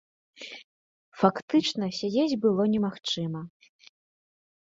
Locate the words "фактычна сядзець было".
1.23-2.63